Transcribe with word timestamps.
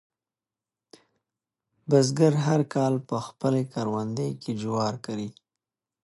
بزګر 1.89 2.33
هر 2.45 2.61
کال 2.73 2.93
په 3.09 3.17
خپل 3.27 3.53
کروندې 3.73 4.29
کې 4.41 4.51
جوار 4.61 4.93
کري. 5.05 5.29